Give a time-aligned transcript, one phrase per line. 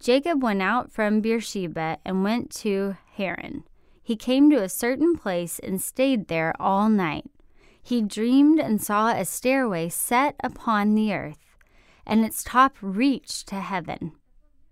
[0.00, 3.64] Jacob went out from Beersheba and went to Haran.
[4.02, 7.26] He came to a certain place and stayed there all night.
[7.82, 11.56] He dreamed and saw a stairway set upon the earth,
[12.06, 14.12] and its top reached to heaven.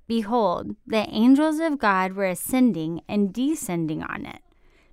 [0.06, 4.40] Behold, the angels of God were ascending and descending on it.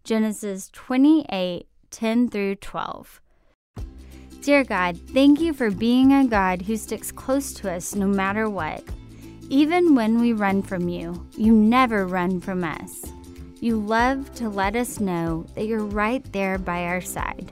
[0.04, 3.22] Genesis 28 10 through 12.
[4.42, 8.50] Dear God, thank you for being a God who sticks close to us no matter
[8.50, 8.84] what.
[9.50, 13.06] Even when we run from you, you never run from us.
[13.60, 17.52] You love to let us know that you're right there by our side.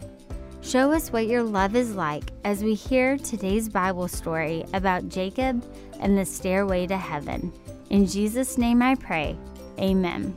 [0.64, 5.64] Show us what your love is like as we hear today's Bible story about Jacob
[6.00, 7.54] and the stairway to heaven.
[7.92, 9.38] In Jesus' name I pray.
[9.78, 10.36] Amen.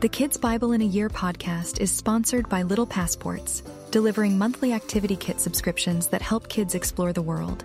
[0.00, 3.62] The Kids Bible in a Year podcast is sponsored by Little Passports
[3.96, 7.64] delivering monthly activity kit subscriptions that help kids explore the world,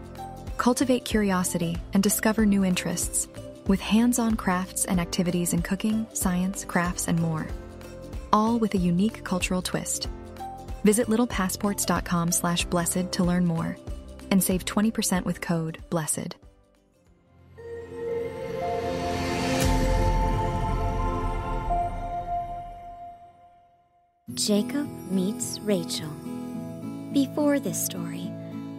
[0.62, 3.28] cultivate curiosity, and discover new interests
[3.66, 7.48] with hands on crafts and activities in cooking, science, crafts, and more.
[8.32, 10.08] All with a unique cultural twist.
[10.84, 13.76] Visit littlepassports.com slash blessed to learn more
[14.30, 16.36] and save 20% with code BLESSED.
[24.36, 26.10] Jacob meets Rachel.
[27.14, 28.31] Before this story,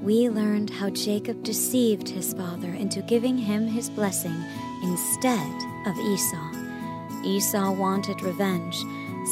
[0.03, 4.35] we learned how Jacob deceived his father into giving him his blessing
[4.83, 5.55] instead
[5.87, 6.53] of Esau.
[7.25, 8.77] Esau wanted revenge,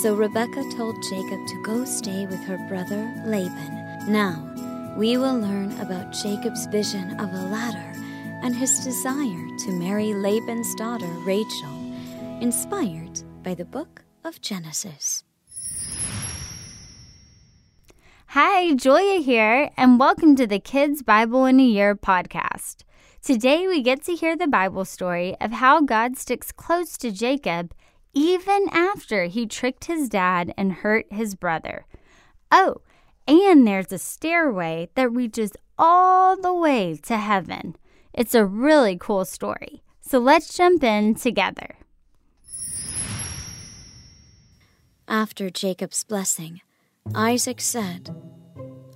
[0.01, 4.13] so Rebekah told Jacob to go stay with her brother Laban.
[4.13, 8.01] Now, we will learn about Jacob's vision of a ladder
[8.45, 11.93] and his desire to marry Laban's daughter Rachel,
[12.41, 15.25] inspired by the book of Genesis.
[18.35, 22.85] Hi, Julia here, and welcome to the Kids Bible in a Year podcast.
[23.21, 27.75] Today we get to hear the Bible story of how God sticks close to Jacob
[28.15, 31.87] even after he tricked his dad and hurt his brother.
[32.53, 32.83] Oh,
[33.27, 37.75] and there's a stairway that reaches all the way to heaven.
[38.15, 39.83] It's a really cool story.
[40.03, 41.79] So let's jump in together.
[45.09, 46.61] After Jacob's blessing,
[47.15, 48.15] Isaac said,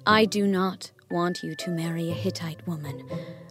[0.06, 3.04] I do not want you to marry a Hittite woman.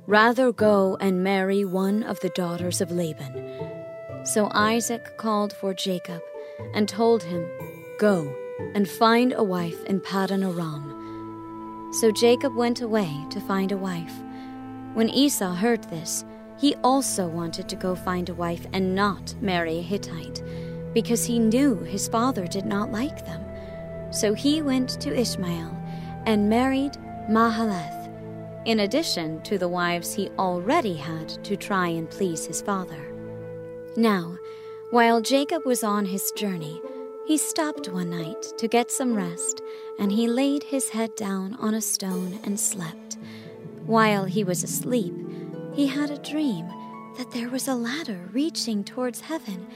[0.07, 4.23] Rather go and marry one of the daughters of Laban.
[4.23, 6.22] So Isaac called for Jacob
[6.73, 7.46] and told him,
[8.00, 8.34] Go
[8.73, 11.91] and find a wife in Paddan Aram.
[11.94, 14.13] So Jacob went away to find a wife.
[14.94, 16.23] When Esau heard this,
[16.57, 20.41] he also wanted to go find a wife and not marry a Hittite,
[20.94, 23.44] because he knew his father did not like them.
[24.13, 25.75] So he went to Ishmael
[26.25, 26.94] and married
[27.29, 28.09] Mahalath,
[28.66, 33.12] in addition to the wives he already had to try and please his father.
[33.97, 34.38] Now,
[34.91, 36.79] while Jacob was on his journey,
[37.25, 39.62] he stopped one night to get some rest,
[39.97, 43.18] and he laid his head down on a stone and slept.
[43.85, 45.13] While he was asleep,
[45.73, 46.68] he had a dream
[47.18, 49.68] that there was a ladder reaching towards heaven,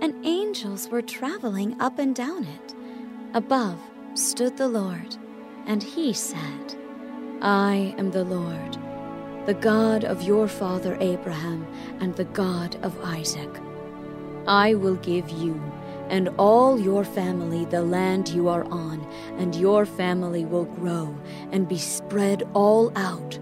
[0.00, 2.74] and angels were traveling up and down it.
[3.34, 3.78] Above
[4.14, 5.16] stood the Lord,
[5.66, 6.74] and he said,
[7.42, 8.78] I am the Lord,
[9.46, 11.66] the God of your father Abraham
[12.00, 13.50] and the God of Isaac.
[14.46, 15.60] I will give you
[16.08, 19.04] and all your family the land you are on,
[19.38, 21.16] and your family will grow
[21.50, 23.38] and be spread all out.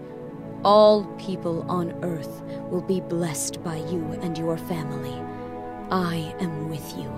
[0.63, 2.41] All people on earth
[2.71, 5.13] will be blessed by you and your family.
[5.91, 7.11] I am with you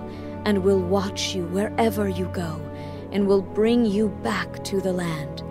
[0.48, 2.58] and will watch you wherever you go
[3.12, 5.42] and will bring you back to the land.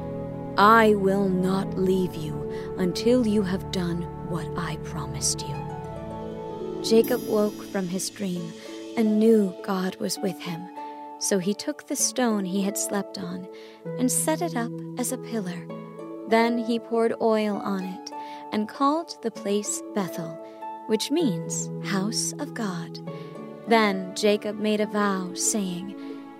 [0.57, 2.33] I will not leave you
[2.79, 5.55] until you have done what I promised you.
[6.81, 8.51] Jacob woke from his dream
[8.97, 10.67] and knew God was with him.
[11.19, 13.47] So he took the stone he had slept on
[13.99, 15.67] and set it up as a pillar.
[16.27, 18.11] Then he poured oil on it
[18.51, 20.43] and called the place Bethel,
[20.87, 22.97] which means house of God.
[23.67, 25.95] Then Jacob made a vow, saying,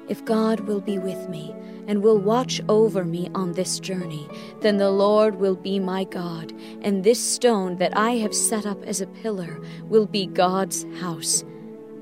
[0.08, 1.54] if God will be with me
[1.88, 4.28] and will watch over me on this journey,
[4.62, 8.82] then the Lord will be my God, and this stone that I have set up
[8.84, 11.44] as a pillar will be God's house.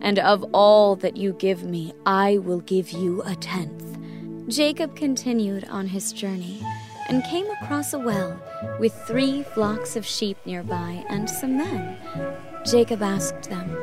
[0.01, 3.97] And of all that you give me, I will give you a tenth.
[4.47, 6.61] Jacob continued on his journey
[7.09, 8.39] and came across a well
[8.79, 11.97] with three flocks of sheep nearby and some men.
[12.65, 13.75] Jacob asked them,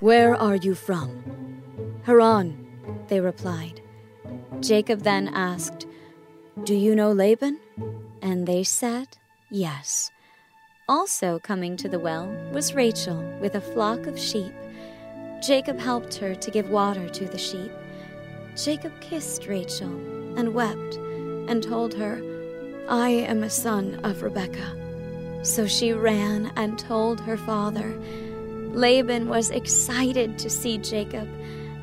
[0.00, 1.60] Where are you from?
[2.04, 2.56] Haran,
[3.08, 3.82] they replied.
[4.60, 5.86] Jacob then asked,
[6.64, 7.60] Do you know Laban?
[8.22, 9.18] And they said,
[9.50, 10.10] Yes.
[10.88, 14.54] Also coming to the well was Rachel with a flock of sheep.
[15.42, 17.70] Jacob helped her to give water to the sheep.
[18.56, 19.92] Jacob kissed Rachel
[20.38, 20.94] and wept
[21.46, 22.22] and told her,
[22.88, 25.42] I am a son of Rebekah.
[25.42, 28.00] So she ran and told her father.
[28.72, 31.28] Laban was excited to see Jacob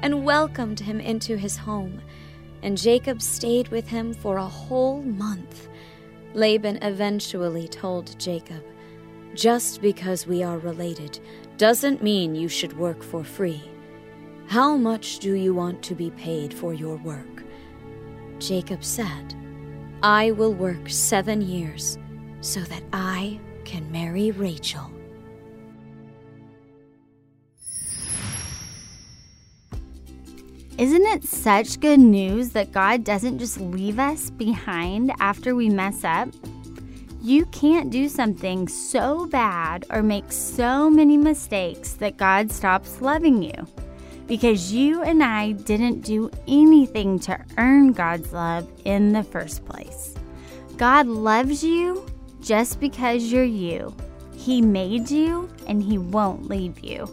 [0.02, 2.02] and welcomed him into his home,
[2.62, 5.68] and Jacob stayed with him for a whole month.
[6.34, 8.64] Laban eventually told Jacob,
[9.34, 11.20] Just because we are related
[11.58, 13.64] doesn't mean you should work for free.
[14.48, 17.44] How much do you want to be paid for your work?
[18.40, 19.36] Jacob said,
[20.04, 21.98] I will work seven years
[22.40, 24.97] so that I can marry Rachel.
[30.78, 36.04] Isn't it such good news that God doesn't just leave us behind after we mess
[36.04, 36.30] up?
[37.20, 43.42] You can't do something so bad or make so many mistakes that God stops loving
[43.42, 43.68] you.
[44.28, 50.14] Because you and I didn't do anything to earn God's love in the first place.
[50.78, 52.06] God loves you
[52.40, 53.96] just because you're you.
[54.36, 57.10] He made you and He won't leave you.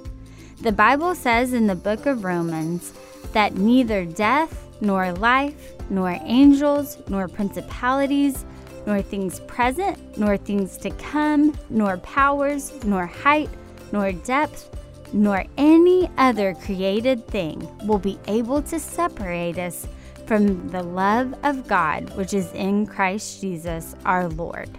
[0.61, 2.93] The Bible says in the book of Romans
[3.35, 8.45] that neither death, nor life, nor angels, nor principalities,
[8.87, 13.51] nor things present, nor things to come, nor powers, nor height,
[13.93, 14.71] nor depth,
[15.13, 19.87] nor any other created thing will be able to separate us
[20.27, 24.71] from the love of God which is in Christ Jesus our Lord.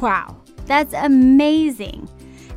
[0.00, 0.36] Wow,
[0.66, 2.08] that's amazing!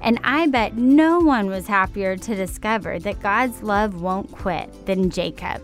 [0.04, 5.10] And I bet no one was happier to discover that God's love won't quit than
[5.10, 5.62] Jacob.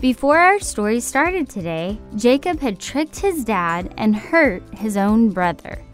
[0.00, 5.84] Before our story started today, Jacob had tricked his dad and hurt his own brother.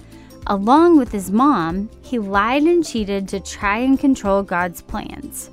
[0.46, 5.50] Along with his mom, he lied and cheated to try and control God's plans.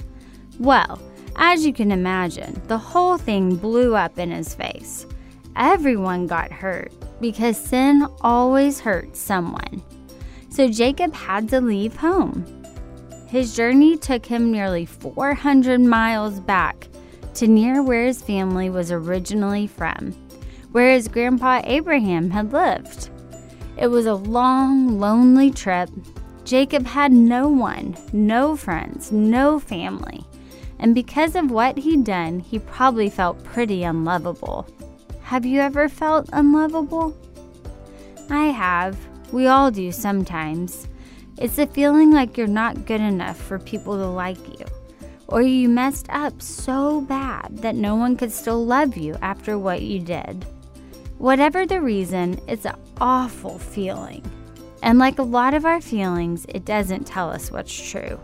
[0.60, 1.02] Well,
[1.36, 5.08] as you can imagine, the whole thing blew up in his face.
[5.56, 9.84] Everyone got hurt because sin always hurts someone
[10.54, 12.46] so Jacob had to leave home.
[13.28, 16.88] His journey took him nearly 400 miles back
[17.34, 20.12] to near where his family was originally from,
[20.72, 23.10] where his grandpa Abraham had lived.
[23.78, 25.90] It was a long, lonely trip.
[26.44, 30.24] Jacob had no one, no friends, no family.
[30.78, 34.68] And because of what he'd done, he probably felt pretty unlovable.
[35.24, 37.18] Have you ever felt unlovable?
[38.30, 38.96] I have.
[39.34, 40.88] We all do sometimes.
[41.40, 44.66] It's a feeling like you're not good enough for people to like you,
[45.28, 49.82] or you messed up so bad that no one could still love you after what
[49.82, 50.46] you did.
[51.18, 54.24] Whatever the reason, it's an awful feeling.
[54.84, 58.20] And like a lot of our feelings, it doesn't tell us what's true.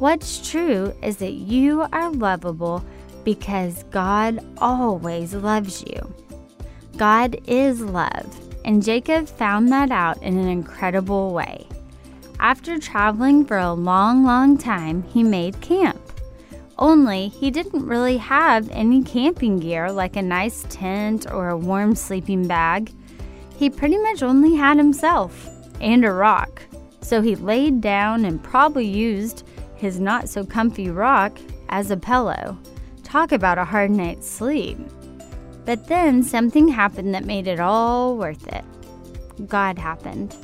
[0.00, 2.84] What's true is that you are lovable
[3.24, 6.14] because God always loves you.
[6.98, 11.66] God is love, and Jacob found that out in an incredible way.
[12.38, 16.00] After traveling for a long, long time, he made camp.
[16.78, 21.96] Only he didn't really have any camping gear like a nice tent or a warm
[21.96, 22.92] sleeping bag.
[23.56, 25.50] He pretty much only had himself
[25.80, 26.62] and a rock.
[27.00, 29.44] So he laid down and probably used
[29.74, 31.36] his not so comfy rock
[31.70, 32.56] as a pillow.
[33.02, 34.78] Talk about a hard night's sleep.
[35.70, 38.64] But then something happened that made it all worth it.
[39.46, 40.34] God happened.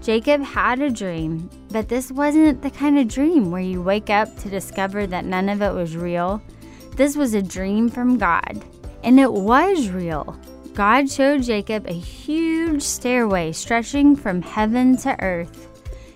[0.00, 4.38] Jacob had a dream, but this wasn't the kind of dream where you wake up
[4.38, 6.40] to discover that none of it was real.
[6.94, 8.64] This was a dream from God,
[9.02, 10.38] and it was real.
[10.72, 15.66] God showed Jacob a huge stairway stretching from heaven to earth.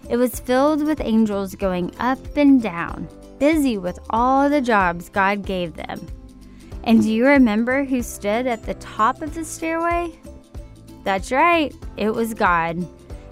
[0.08, 3.08] It was filled with angels going up and down,
[3.40, 6.06] busy with all the jobs God gave them.
[6.84, 10.12] And do you remember who stood at the top of the stairway?
[11.04, 12.86] That's right, it was God.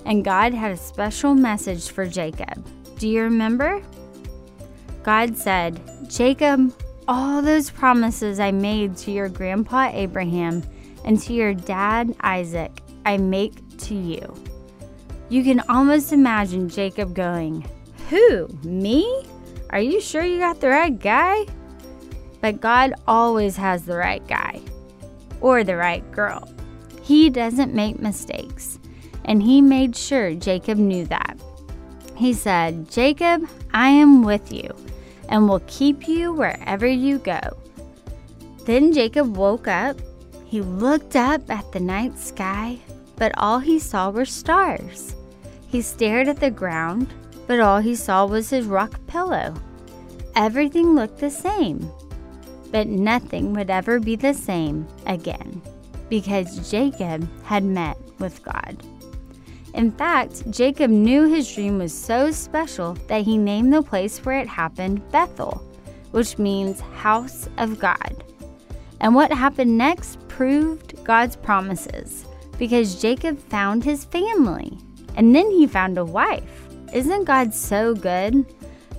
[0.05, 2.67] And God had a special message for Jacob.
[2.99, 3.83] Do you remember?
[5.03, 6.73] God said, Jacob,
[7.09, 10.63] all those promises I made to your grandpa Abraham
[11.05, 14.35] and to your dad Isaac, I make to you.
[15.29, 17.69] You can almost imagine Jacob going,
[18.09, 18.49] Who?
[18.65, 19.25] Me?
[19.71, 21.47] Are you sure you got the right guy?
[22.41, 24.61] But God always has the right guy
[25.41, 26.49] or the right girl.
[27.03, 28.79] He doesn't make mistakes,
[29.25, 31.39] and he made sure Jacob knew that.
[32.17, 34.75] He said, Jacob, I am with you
[35.29, 37.41] and will keep you wherever you go.
[38.65, 39.97] Then Jacob woke up.
[40.47, 42.79] He looked up at the night sky,
[43.17, 45.15] but all he saw were stars.
[45.69, 47.13] He stared at the ground,
[47.47, 49.55] but all he saw was his rock pillow.
[50.35, 51.91] Everything looked the same,
[52.71, 55.63] but nothing would ever be the same again
[56.09, 58.83] because Jacob had met with God.
[59.75, 64.39] In fact, Jacob knew his dream was so special that he named the place where
[64.39, 65.63] it happened Bethel,
[66.13, 68.25] which means house of God.
[69.01, 72.25] And what happened next proved God's promises
[72.59, 74.79] because Jacob found his family
[75.17, 76.67] and then he found a wife.
[76.93, 78.47] Isn't God so good?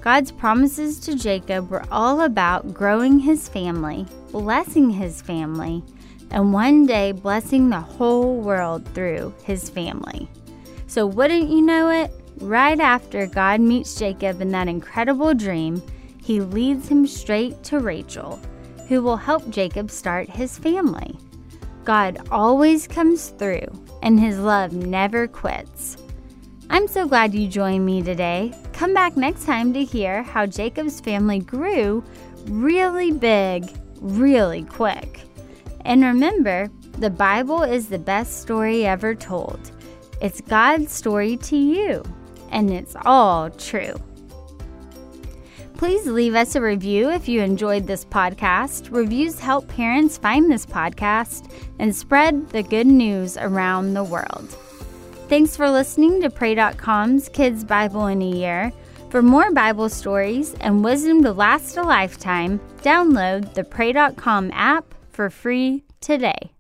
[0.01, 5.84] God's promises to Jacob were all about growing his family, blessing his family,
[6.32, 10.30] and one day blessing the whole world through his family.
[10.88, 12.12] So, wouldn't you know it?
[12.39, 15.82] Right after God meets Jacob in that incredible dream,
[16.24, 18.39] he leads him straight to Rachel,
[18.88, 21.18] who will help Jacob start his family.
[21.84, 23.68] God always comes through,
[24.04, 25.98] and his love never quits.
[26.70, 28.54] I'm so glad you joined me today.
[28.74, 32.04] Come back next time to hear how Jacob's family grew
[32.46, 33.72] really big,
[34.02, 35.22] really quick.
[35.86, 39.72] And remember, the Bible is the best story ever told.
[40.22, 42.04] It's God's story to you,
[42.52, 43.96] and it's all true.
[45.76, 48.92] Please leave us a review if you enjoyed this podcast.
[48.92, 54.58] Reviews help parents find this podcast and spread the good news around the world.
[55.30, 58.72] Thanks for listening to Pray.com's Kids Bible in a Year.
[59.10, 65.30] For more Bible stories and wisdom to last a lifetime, download the Pray.com app for
[65.30, 66.54] free today.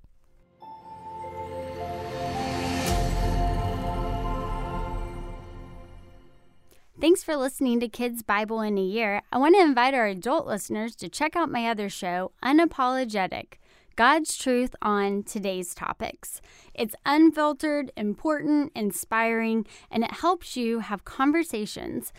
[6.99, 9.21] Thanks for listening to Kids Bible in a Year.
[9.31, 13.59] I want to invite our adult listeners to check out my other show, Unapologetic
[13.97, 16.39] God's Truth on Today's Topics.
[16.75, 22.13] It's unfiltered, important, inspiring, and it helps you have conversations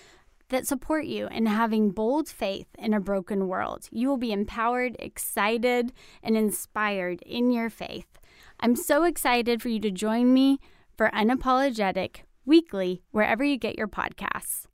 [0.49, 3.89] that support you in having bold faith in a broken world.
[3.93, 8.19] You will be empowered, excited, and inspired in your faith.
[8.59, 10.59] I'm so excited for you to join me
[10.97, 14.68] for Unapologetic weekly wherever you get your podcasts.